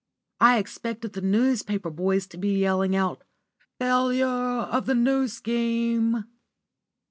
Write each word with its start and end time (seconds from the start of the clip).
I 0.39 0.57
expected 0.57 1.13
the 1.13 1.21
newspaper 1.21 1.91
boys 1.91 2.25
to 2.29 2.37
be 2.39 2.57
yelling 2.57 2.95
out 2.95 3.23
"Failure 3.77 4.25
of 4.25 4.87
the 4.87 4.95
New 4.95 5.27
Scheme!" 5.27 6.25